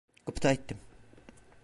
Gıpta 0.25 0.51
ettim. 0.51 0.77